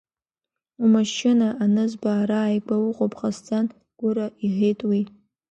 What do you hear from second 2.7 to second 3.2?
уҟоуп